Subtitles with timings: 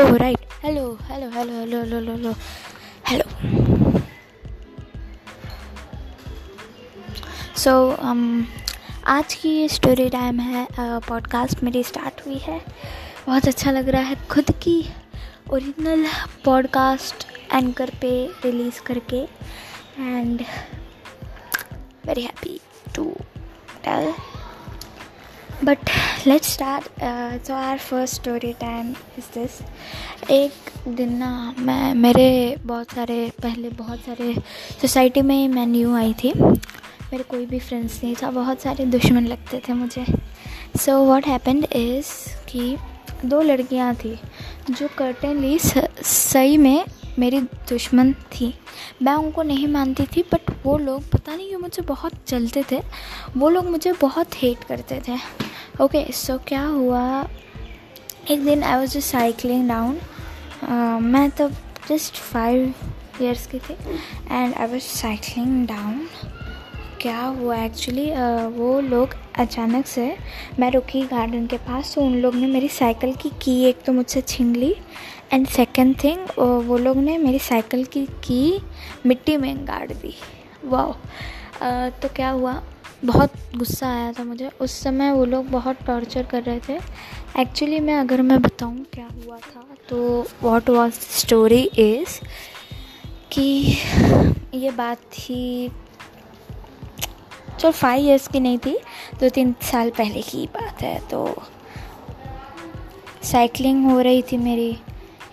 [0.00, 0.40] Right.
[0.62, 2.34] Hello, hello, hello, hello, hello, hello,
[3.04, 3.24] hello.
[7.56, 8.22] सो so, um,
[9.06, 12.58] आज की ये story time है पॉडकास्ट uh, मेरी स्टार्ट हुई है
[13.26, 14.78] बहुत अच्छा लग रहा है खुद की
[15.52, 16.06] ओरिजिनल
[16.44, 18.12] पॉडकास्ट एंकर पे
[18.44, 19.22] रिलीज़ करके
[20.00, 20.44] and
[22.06, 22.60] very happy
[22.94, 23.04] to
[23.84, 24.12] tell
[25.64, 25.90] but
[26.26, 26.84] let start
[27.46, 33.68] so our first story time is this एक दिन ना मैं, मेरे बहुत सारे, पहले
[33.70, 34.34] बहुत सारे
[34.80, 39.26] सोसाइटी में मैं न्यू आई थी। मेरे कोई भी फ्रेंड्स नहीं था, बहुत सारे दुश्मन
[39.26, 40.04] लगते थे मुझे।
[40.78, 42.12] सो वॉट हैपेंड इज़
[42.48, 42.76] कि
[43.24, 44.18] दो लड़कियाँ थी,
[44.70, 46.84] जो कर्टनली सही में
[47.18, 48.52] मेरी दुश्मन थी।
[49.02, 52.80] मैं उनको नहीं मानती थी बट वो लोग, पता नहीं क्यों मुझे बहुत चलते थे।
[53.36, 55.16] वो लोग मुझे बहुत हेट करते थे।
[55.80, 57.02] ओके सो क्या हुआ?
[58.30, 59.98] एक दिन I was just cycling down
[61.02, 61.52] मैं तब
[61.88, 62.74] जस्ट फाइव
[63.22, 63.74] ईयर्स की थी
[64.30, 66.06] and I was cycling down
[67.00, 67.56] क्या हुआ?
[67.56, 70.16] एक्चुअली uh, वो लोग अचानक से
[70.58, 73.92] मैं रुकी गार्डन के पास तो उन लोग ने मेरी साइकिल की की एक तो
[73.92, 74.74] मुझसे छीन ली.
[75.32, 76.26] एंड सेकेंड थिंग
[76.66, 78.60] वो लोग ने मेरी साइकिल की की
[79.06, 80.14] मिट्टी में गाड़ दी.
[80.64, 82.62] वाह uh, तो क्या हुआ?
[83.04, 86.78] बहुत गुस्सा आया था मुझे। उस समय वो लोग बहुत टॉर्चर कर रहे थे।
[87.38, 92.18] एक्चुअली मैं अगर मैं बताऊँ क्या हुआ था तो वॉट वॉज़ स्टोरी इज़
[93.32, 93.42] कि
[94.54, 95.70] ये बात थी
[97.60, 98.76] जो फाइव इयर्स की नहीं थी,
[99.20, 101.42] दो तीन साल पहले की बात है तो
[103.22, 104.76] साइकिलिंग हो रही थी मेरी।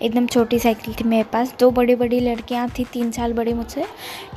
[0.02, 3.84] एकदम छोटी साइकिल थी मेरे पास। दो बड़ी बड़ी लड़कियाँ थी, तीन साल बड़ी मुझसे।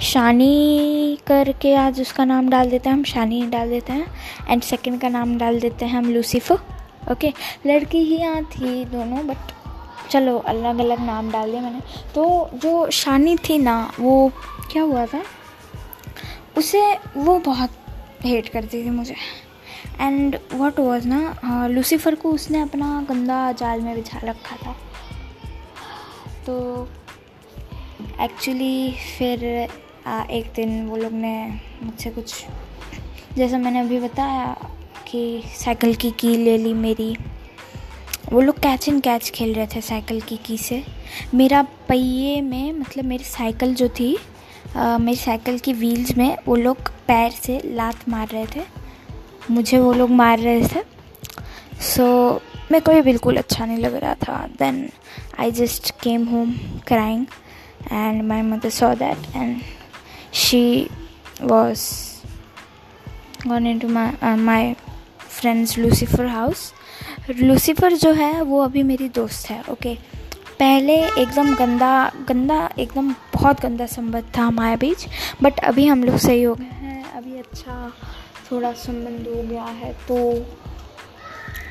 [0.02, 4.08] शानी करके आज उसका नाम डाल देते हैं, हम शानी डाल देते हैं।
[4.50, 7.34] एंड सेकंड का नाम डाल देते हैं हम लूसीफर ओके
[7.66, 9.52] लड़की ही यहाँ थी दोनों बट
[10.12, 11.80] चलो अलग अलग नाम डाल दिया मैंने।
[12.16, 14.32] तो जो शानी थी ना, वो
[14.71, 15.21] क्या हुआ था?
[16.58, 16.82] उसे
[17.17, 17.70] वो बहुत
[18.23, 19.16] हेट करती थी मुझे।
[20.00, 24.76] एंड वॉट वॉज़ ना लूसीफर को उसने अपना गंदा जाल में बिछा रखा था।
[26.45, 26.87] तो
[28.21, 29.67] एक्चुअली फिर
[30.07, 32.45] आ, एक दिन वो लोग ने मुझसे कुछ
[33.37, 34.55] जैसा मैंने अभी बताया
[35.07, 37.15] कि साइकिल की की ले ली मेरी
[38.33, 40.83] वो लोग कैच एंड कैच खेल रहे थे साइकिल की की से।
[41.33, 44.17] मेरा पहिए में मतलब मेरी साइकिल जो थी
[44.77, 48.63] मेरी साइकिल की व्हील्स में वो लोग पैर से लात मार रहे थे।
[49.52, 50.81] मुझे वो लोग मार रहे थे।
[51.81, 54.87] सो so, मेरे को ये बिल्कुल अच्छा नहीं लग रहा था। Then
[55.39, 56.52] I just came home
[56.87, 57.26] crying
[57.92, 59.61] and my mother saw that and
[60.33, 60.87] she
[61.42, 61.82] was
[63.48, 64.73] gone into my
[65.20, 66.71] friends Lucifer house
[67.30, 70.02] Lucifer जो है, वो अभी मेरी दोस्त है ओके okay?
[70.59, 75.05] पहले एकदम गंदा गंदा, एकदम बहुत गंदा संबंध था हमारे बीच
[75.43, 77.93] बट अभी हम लोग सही हो गए हैं। अभी अच्छा
[78.52, 80.17] थोड़ा संबंध हो गया है तो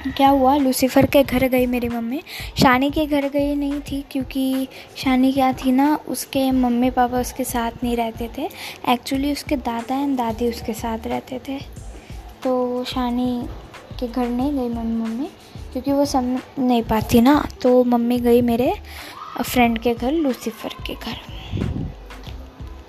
[0.06, 0.56] क्या हुआ?
[0.56, 2.20] लूसीफ़र के घर गई मेरी मम्मी।
[2.58, 7.44] शानी के घर गई नहीं थी क्योंकि शानी क्या थी ना, उसके मम्मी पापा उसके
[7.44, 8.48] साथ नहीं रहते थे।
[8.88, 11.58] एक्चुअली उसके दादा एंड दादी उसके साथ रहते थे।
[12.42, 13.42] तो शानी
[14.00, 15.28] के घर नहीं गई मम्मी मम्मी
[15.72, 18.74] क्योंकि वो सब नहीं पाती ना। तो मम्मी गई मेरे
[19.42, 21.69] फ्रेंड के घर लूसीफ़र के घर।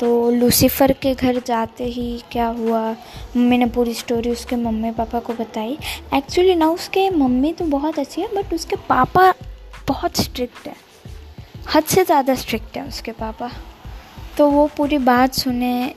[0.02, 2.82] तो लूसीफ़र के घर जाते ही क्या हुआ?
[3.36, 5.78] मम्मी ने पूरी स्टोरी उसके मम्मी पापा को बताई।
[6.14, 9.34] एक्चुअली ना उसके मम्मी तो बहुत अच्छी है बट उसके पापा
[9.88, 10.76] बहुत स्ट्रिक्ट है।
[11.74, 13.52] हद से ज़्यादा स्ट्रिक्ट है उसके पापा।
[14.38, 15.94] तो वो पूरी बात सुने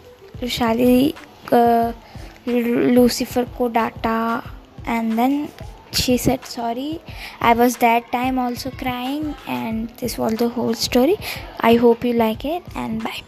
[0.50, 1.14] शाली
[2.94, 4.43] लूसीफ़र को डांटा
[4.87, 5.47] and then
[5.97, 7.00] she said, sorry,
[7.41, 11.16] i was that time also crying, and this was the whole story.
[11.60, 13.22] I hope you like it, and bye.